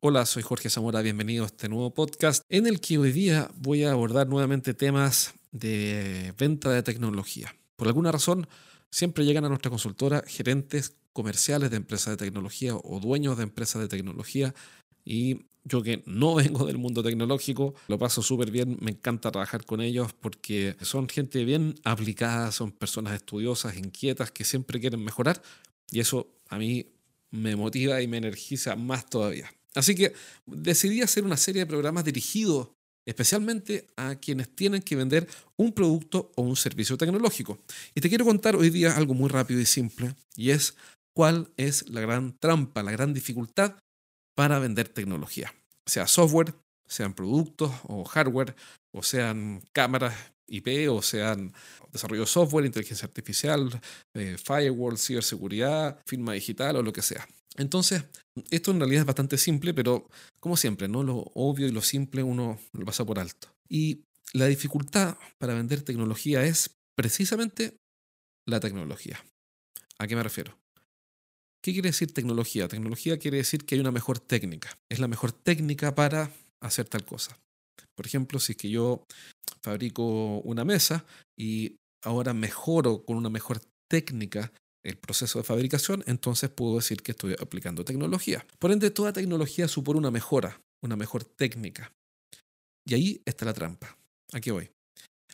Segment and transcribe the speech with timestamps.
[0.00, 3.82] Hola, soy Jorge Zamora, bienvenido a este nuevo podcast en el que hoy día voy
[3.82, 7.52] a abordar nuevamente temas de venta de tecnología.
[7.74, 8.46] Por alguna razón,
[8.92, 13.82] siempre llegan a nuestra consultora gerentes comerciales de empresas de tecnología o dueños de empresas
[13.82, 14.54] de tecnología
[15.04, 19.64] y yo que no vengo del mundo tecnológico, lo paso súper bien, me encanta trabajar
[19.64, 25.42] con ellos porque son gente bien aplicada, son personas estudiosas, inquietas, que siempre quieren mejorar
[25.90, 26.86] y eso a mí
[27.32, 29.50] me motiva y me energiza más todavía.
[29.74, 30.14] Así que
[30.46, 32.70] decidí hacer una serie de programas dirigidos
[33.08, 37.58] especialmente a quienes tienen que vender un producto o un servicio tecnológico.
[37.94, 40.76] Y te quiero contar hoy día algo muy rápido y simple, y es
[41.16, 43.76] cuál es la gran trampa, la gran dificultad
[44.36, 45.54] para vender tecnología,
[45.86, 46.54] sea software,
[46.86, 48.54] sean productos o hardware,
[48.92, 50.14] o sean cámaras
[50.46, 51.54] IP, o sean
[51.90, 53.80] desarrollo de software, inteligencia artificial,
[54.14, 57.26] eh, firewall, ciberseguridad, firma digital o lo que sea.
[57.58, 58.04] Entonces,
[58.50, 60.08] esto en realidad es bastante simple, pero
[60.40, 61.02] como siempre, ¿no?
[61.02, 63.48] Lo obvio y lo simple uno lo pasa por alto.
[63.68, 67.76] Y la dificultad para vender tecnología es precisamente
[68.46, 69.22] la tecnología.
[69.98, 70.56] ¿A qué me refiero?
[71.62, 72.68] ¿Qué quiere decir tecnología?
[72.68, 74.78] Tecnología quiere decir que hay una mejor técnica.
[74.88, 77.38] Es la mejor técnica para hacer tal cosa.
[77.96, 79.04] Por ejemplo, si es que yo
[79.62, 81.04] fabrico una mesa
[81.36, 84.52] y ahora mejoro con una mejor técnica
[84.84, 88.46] el proceso de fabricación, entonces puedo decir que estoy aplicando tecnología.
[88.58, 91.92] Por ende, toda tecnología supone una mejora, una mejor técnica.
[92.86, 93.98] Y ahí está la trampa.
[94.32, 94.70] Aquí voy.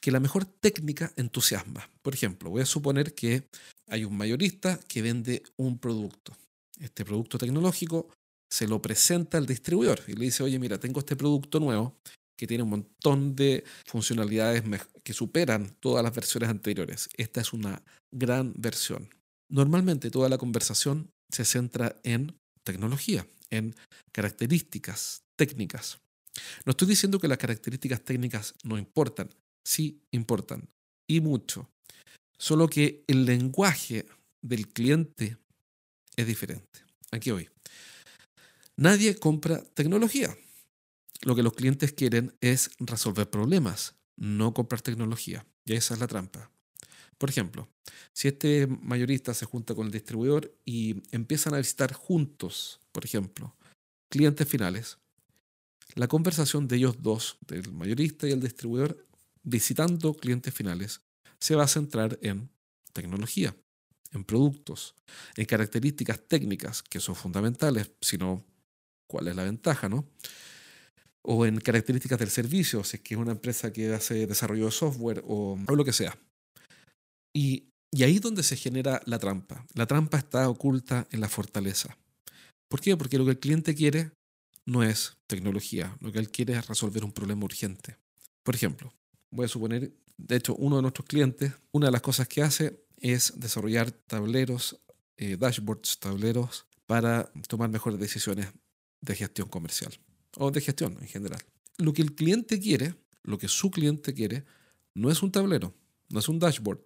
[0.00, 1.88] Que la mejor técnica entusiasma.
[2.02, 3.48] Por ejemplo, voy a suponer que
[3.88, 6.36] hay un mayorista que vende un producto.
[6.80, 8.08] Este producto tecnológico
[8.50, 11.96] se lo presenta al distribuidor y le dice, oye, mira, tengo este producto nuevo
[12.36, 14.62] que tiene un montón de funcionalidades
[15.02, 17.08] que superan todas las versiones anteriores.
[17.16, 19.08] Esta es una gran versión.
[19.48, 23.74] Normalmente toda la conversación se centra en tecnología, en
[24.12, 26.00] características técnicas.
[26.64, 29.30] No estoy diciendo que las características técnicas no importan,
[29.64, 30.68] sí importan,
[31.08, 31.70] y mucho.
[32.38, 34.06] Solo que el lenguaje
[34.42, 35.38] del cliente
[36.16, 36.80] es diferente.
[37.10, 37.48] Aquí voy.
[38.76, 40.36] Nadie compra tecnología.
[41.22, 45.46] Lo que los clientes quieren es resolver problemas, no comprar tecnología.
[45.64, 46.50] Y esa es la trampa.
[47.18, 47.68] Por ejemplo,
[48.12, 53.56] si este mayorista se junta con el distribuidor y empiezan a visitar juntos, por ejemplo,
[54.10, 54.98] clientes finales,
[55.94, 59.06] la conversación de ellos dos, del mayorista y el distribuidor,
[59.42, 61.00] visitando clientes finales,
[61.38, 62.50] se va a centrar en
[62.92, 63.56] tecnología,
[64.12, 64.94] en productos,
[65.36, 68.44] en características técnicas que son fundamentales, sino
[69.06, 70.06] cuál es la ventaja, ¿no?
[71.22, 74.70] O en características del servicio, si es que es una empresa que hace desarrollo de
[74.70, 76.16] software o, o lo que sea.
[77.36, 77.68] Y,
[78.02, 79.66] ahí es donde se genera la trampa.
[79.74, 81.98] La trampa está oculta en la fortaleza.
[82.66, 82.96] ¿Por qué?
[82.96, 84.10] Porque lo que el cliente quiere
[84.64, 87.98] no es tecnología, lo que él quiere es resolver un problema urgente.
[88.42, 88.90] Por ejemplo,
[89.30, 92.82] voy a suponer, de hecho, uno de nuestros clientes, una de las cosas que hace
[92.96, 94.80] es desarrollar tableros,
[95.18, 98.48] eh, dashboards, tableros para tomar mejores decisiones
[99.02, 99.92] de gestión comercial
[100.38, 101.42] o de gestión en general.
[101.76, 104.44] Lo que el cliente quiere, lo que su cliente quiere,
[104.94, 105.74] no es un tablero,
[106.08, 106.80] no es un dashboard,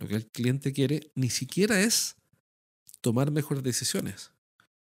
[0.00, 2.16] lo que el cliente quiere ni siquiera es
[3.02, 4.32] tomar mejores decisiones.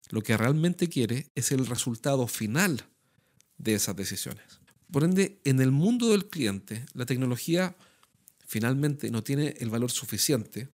[0.10, 2.82] Lo que realmente quiere es el resultado final
[3.58, 4.62] de esas decisiones.
[4.92, 7.76] Por ende, en el mundo del cliente, la tecnología
[8.48, 10.70] finalmente no tiene el valor suficiente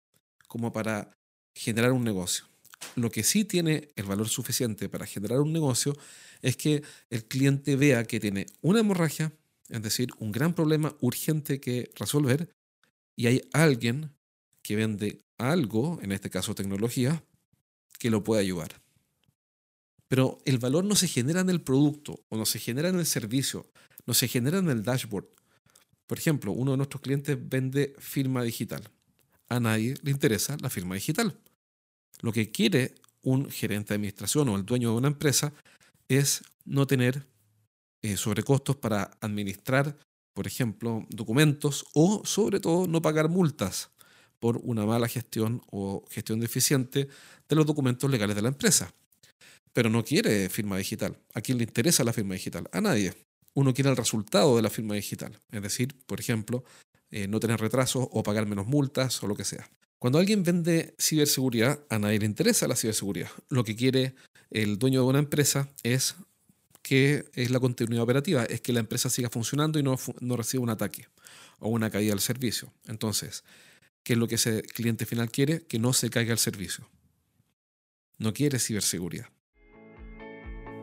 [0.48, 1.12] como para
[1.56, 2.46] generar un negocio.
[2.96, 5.96] Lo que sí tiene el valor suficiente para generar un negocio
[6.42, 9.32] es que el cliente vea que tiene una hemorragia,
[9.70, 12.50] es decir, un gran problema urgente que resolver,
[13.16, 14.17] y hay alguien
[14.68, 17.24] que vende algo, en este caso tecnología,
[18.00, 18.82] que lo puede ayudar.
[20.10, 23.06] Pero el valor no se genera en el producto o no se genera en el
[23.06, 23.66] servicio,
[24.06, 25.30] no se genera en el dashboard.
[26.06, 28.84] Por ejemplo, uno de nuestros clientes vende firma digital.
[29.48, 31.40] A nadie le interesa la firma digital.
[32.20, 35.54] Lo que quiere un gerente de administración o el dueño de una empresa
[36.10, 37.26] es no tener
[38.02, 39.98] eh, sobrecostos para administrar,
[40.34, 43.92] por ejemplo, documentos o sobre todo no pagar multas
[44.40, 47.08] por una mala gestión o gestión deficiente
[47.48, 48.94] de los documentos legales de la empresa.
[49.74, 51.18] Pero no quiere firma digital.
[51.34, 52.68] ¿A quién le interesa la firma digital?
[52.72, 53.14] A nadie.
[53.54, 55.40] Uno quiere el resultado de la firma digital.
[55.52, 56.64] Es decir, por ejemplo,
[57.10, 59.70] eh, no tener retrasos o pagar menos multas o lo que sea.
[60.00, 63.30] Cuando alguien vende ciberseguridad, a nadie le interesa la ciberseguridad.
[63.50, 64.14] Lo que quiere
[64.52, 66.16] el dueño de una empresa es
[66.84, 70.64] que es la continuidad operativa, es que la empresa siga funcionando y no, no reciba
[70.64, 71.08] un ataque
[71.60, 72.72] o una caída del servicio.
[72.86, 73.44] Entonces,
[74.08, 75.64] ¿Qué es lo que ese cliente final quiere?
[75.68, 76.90] Que no se caiga el servicio.
[78.18, 79.28] No quiere ciberseguridad.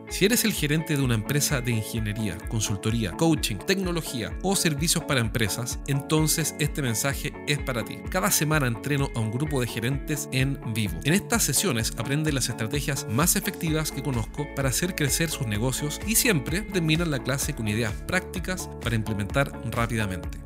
[0.09, 5.21] Si eres el gerente de una empresa de ingeniería, consultoría, coaching, tecnología o servicios para
[5.21, 7.97] empresas, entonces este mensaje es para ti.
[8.11, 10.99] Cada semana entreno a un grupo de gerentes en vivo.
[11.03, 15.99] En estas sesiones aprende las estrategias más efectivas que conozco para hacer crecer sus negocios
[16.05, 20.44] y siempre terminan la clase con ideas prácticas para implementar rápidamente.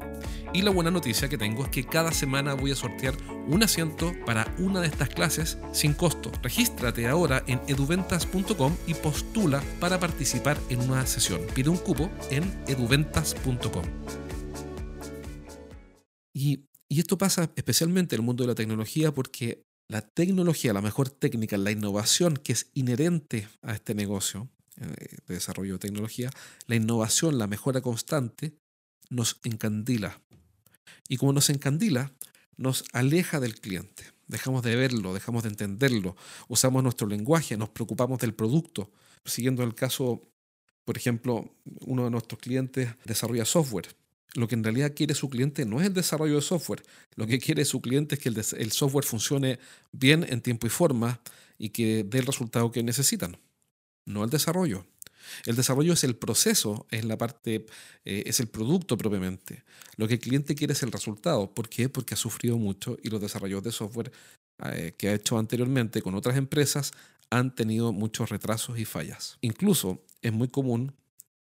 [0.52, 3.16] Y la buena noticia que tengo es que cada semana voy a sortear
[3.48, 6.32] un asiento para una de estas clases sin costo.
[6.42, 11.42] Regístrate ahora en eduventas.com y postula para participar en una sesión.
[11.54, 13.86] Pide un cupo en eduventas.com.
[16.34, 21.10] Y, esto pasa especialmente en el mundo de la tecnología porque la tecnología, la mejor
[21.10, 26.32] técnica, la innovación que es inherente a este negocio eh, de desarrollo de tecnología,
[26.66, 28.56] la innovación, la mejora constante,
[29.10, 30.20] nos encandila.
[31.08, 32.12] Y como nos encandila,
[32.58, 34.04] nos aleja del cliente.
[34.28, 36.16] Dejamos de verlo, dejamos de entenderlo,
[36.48, 38.92] usamos nuestro lenguaje, nos preocupamos del producto.
[39.26, 40.22] Siguiendo el caso,
[40.86, 43.88] por ejemplo, uno de nuestros clientes desarrolla software.
[44.36, 46.84] Lo que en realidad quiere su cliente no es el desarrollo de software.
[47.16, 49.60] Lo que quiere su cliente es que el, software funcione
[49.92, 51.20] bien en tiempo y forma
[51.58, 53.38] y que dé el resultado que necesitan,
[54.06, 54.86] no el desarrollo.
[55.46, 57.66] El desarrollo es el proceso, es la parte,
[58.06, 59.64] eh, es el producto propiamente.
[59.98, 61.54] Lo que el cliente quiere es el resultado.
[61.54, 61.90] ¿Por qué?
[61.90, 64.12] Porque ha sufrido mucho y los desarrollos de software
[64.66, 66.92] eh, que ha hecho anteriormente con otras empresas
[67.30, 69.38] han tenido muchos retrasos y fallas.
[69.42, 70.94] Incluso es muy común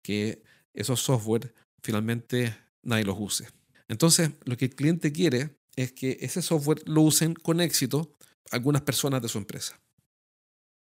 [0.02, 0.44] que
[0.74, 3.48] esos software finalmente nadie los use.
[3.88, 8.16] Entonces, lo que el cliente quiere es que ese software lo usen con éxito
[8.52, 9.80] algunas personas de su empresa.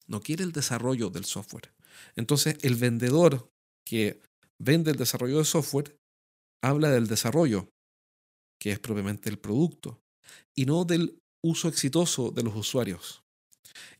[0.07, 1.71] No quiere el desarrollo del software.
[2.17, 3.51] Entonces, el vendedor
[3.85, 4.21] que
[4.59, 5.97] vende el desarrollo de software
[6.63, 7.69] habla del desarrollo,
[8.61, 10.01] que es propiamente el producto,
[10.55, 13.23] y no del uso exitoso de los usuarios.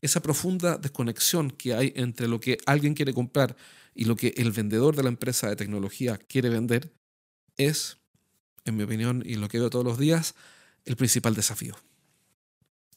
[0.01, 3.55] Esa profunda desconexión que hay entre lo que alguien quiere comprar
[3.95, 6.91] y lo que el vendedor de la empresa de tecnología quiere vender
[7.57, 7.97] es,
[8.65, 10.35] en mi opinión y lo que veo todos los días,
[10.85, 11.75] el principal desafío.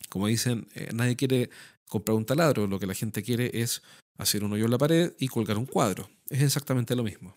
[0.08, 1.50] Como dicen, eh, nadie quiere
[1.88, 3.82] comprar un taladro, lo que la gente quiere es
[4.18, 6.08] hacer un hoyo en la pared y colgar un cuadro.
[6.28, 7.36] Es exactamente lo mismo.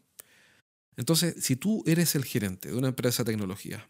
[0.98, 3.90] Entonces, si tú eres el gerente de una empresa de tecnología,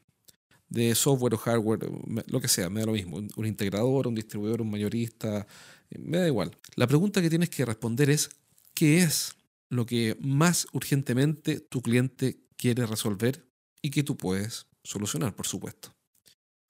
[0.69, 1.87] de software o hardware,
[2.27, 5.45] lo que sea, me da lo mismo, un integrador, un distribuidor, un mayorista,
[5.89, 6.57] eh, me da igual.
[6.75, 8.29] La pregunta que tienes que responder es,
[8.73, 9.35] ¿qué es
[9.69, 13.45] lo que más urgentemente tu cliente quiere resolver
[13.81, 15.94] y que tú puedes solucionar, por supuesto?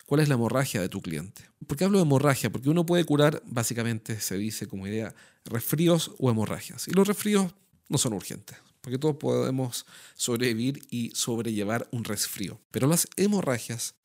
[0.06, 1.50] ¿Cuál es la hemorragia de tu cliente?
[1.66, 2.52] ¿Por qué hablo de hemorragia?
[2.52, 5.16] Porque uno puede curar, básicamente se dice como idea,
[5.46, 6.88] resfríos o hemorragias.
[6.88, 7.56] Y los resfríos
[7.90, 12.62] no son urgentes, porque todos podemos sobrevivir y sobrellevar un resfrío.
[12.70, 13.96] Pero las hemorragias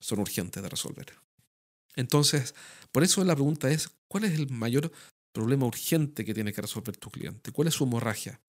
[0.00, 1.12] son urgentes de resolver.
[1.96, 2.54] Entonces,
[2.92, 4.92] por eso la pregunta es, ¿cuál es el mayor
[5.32, 7.50] problema urgente que tiene que resolver tu cliente?
[7.50, 8.40] ¿Cuál es su hemorragia?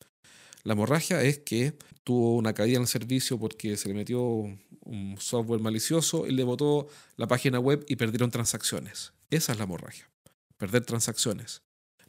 [0.63, 1.73] La hemorragia es que
[2.03, 6.43] tuvo una caída en el servicio porque se le metió un software malicioso y le
[6.43, 6.87] botó
[7.17, 9.13] la página web y perdieron transacciones.
[9.29, 10.09] Esa es la hemorragia.
[10.57, 11.61] Perder transacciones.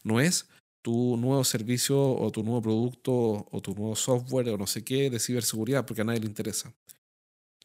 [0.03, 0.49] No es
[0.83, 3.13] tu nuevo servicio o tu nuevo producto
[3.51, 6.73] o tu nuevo software o no sé qué de ciberseguridad porque a nadie le interesa.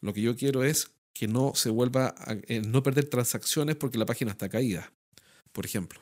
[0.00, 3.98] Lo que yo quiero es que no se vuelva a eh, no perder transacciones porque
[3.98, 4.92] la página está caída.
[5.52, 6.00] Por ejemplo,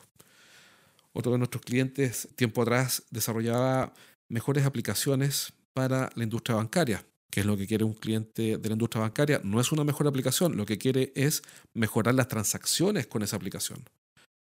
[1.11, 3.93] otro de nuestros clientes tiempo atrás desarrollaba
[4.29, 8.73] mejores aplicaciones para la industria bancaria, que es lo que quiere un cliente de la
[8.73, 9.41] industria bancaria.
[9.43, 11.41] No es una mejor aplicación, lo que quiere es
[11.73, 13.83] mejorar las transacciones con esa aplicación.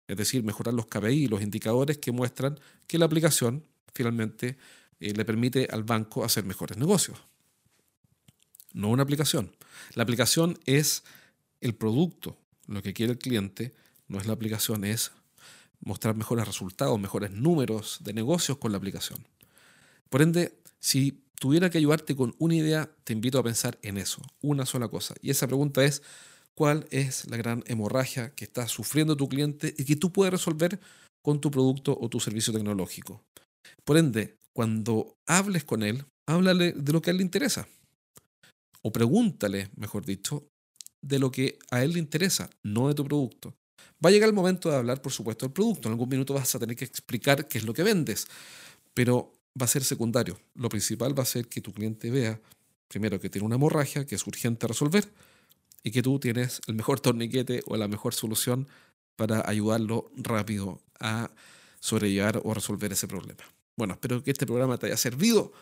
[0.07, 3.65] Es decir, mejorar los KPI, los indicadores que muestran que la aplicación
[3.95, 4.57] finalmente
[5.01, 7.19] eh, le permite al banco hacer mejores negocios.
[8.73, 9.55] No una aplicación.
[9.95, 11.05] La aplicación es
[11.61, 12.37] el producto.
[12.67, 13.75] Lo que quiere el cliente
[14.09, 15.13] no es la aplicación, es
[15.81, 19.19] mostrar mejores resultados, mejores números de negocios con la aplicación.
[20.09, 24.23] Por ende, si tuviera que ayudarte con una idea, te invito a pensar en eso,
[24.41, 25.15] una sola cosa.
[25.21, 26.03] Y esa pregunta es,
[26.55, 30.81] ¿cuál es la gran hemorragia que está sufriendo tu cliente y que tú puedes resolver
[31.23, 33.23] con tu producto o tu servicio tecnológico?
[33.85, 37.69] Por ende, cuando hables con él, háblale de lo que a él le interesa.
[38.83, 40.49] O pregúntale, mejor dicho,
[41.01, 43.55] de lo que a él le interesa, no de tu producto.
[44.05, 45.89] Va a llegar el momento de hablar, por supuesto, del producto.
[45.89, 48.27] En algún minuto vas a tener que explicar qué es lo que vendes.
[48.95, 50.39] Pero va a ser secundario.
[50.55, 52.41] Lo principal va a ser que tu cliente vea,
[52.89, 55.13] primero, que tiene una hemorragia que es urgente resolver
[55.83, 58.69] y que tú tienes el mejor torniquete o la mejor solución
[59.17, 61.31] para ayudarlo rápido a
[61.81, 63.43] sobrellevar o resolver ese problema.
[63.77, 65.53] Bueno, espero que este programa te haya servido.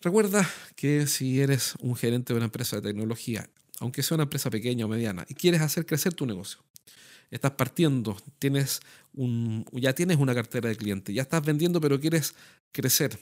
[0.00, 3.48] Recuerda que si eres un gerente de una empresa de tecnología
[3.80, 6.60] aunque sea una empresa pequeña o mediana, y quieres hacer crecer tu negocio.
[7.30, 8.80] Estás partiendo, tienes
[9.12, 12.34] un, ya tienes una cartera de clientes, ya estás vendiendo, pero quieres
[12.72, 13.18] crecer.